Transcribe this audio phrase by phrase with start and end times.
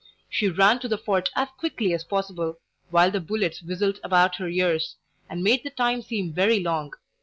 [0.31, 2.57] She ran to the fort as quickly as possible,
[2.89, 4.95] while the bullets whistled about her ears,
[5.29, 6.93] and made the time seem very long.